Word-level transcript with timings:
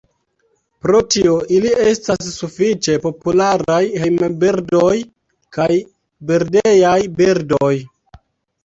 Pro 0.85 1.01
tio 1.15 1.35
ili 1.57 1.73
estas 1.91 2.31
sufiĉe 2.37 2.97
popularaj 3.05 3.81
hejmbirdoj 4.05 4.91
kaj 5.59 5.71
birdejaj 6.33 7.01
birdoj. 7.23 7.73